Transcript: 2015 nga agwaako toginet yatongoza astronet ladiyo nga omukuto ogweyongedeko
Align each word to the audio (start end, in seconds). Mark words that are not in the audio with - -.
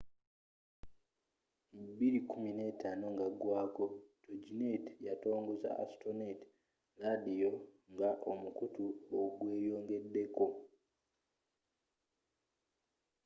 2015 1.79 3.11
nga 3.11 3.25
agwaako 3.31 3.85
toginet 4.23 4.85
yatongoza 5.07 5.69
astronet 5.83 6.39
ladiyo 7.01 7.51
nga 7.93 8.09
omukuto 8.31 8.85
ogweyongedeko 9.19 10.45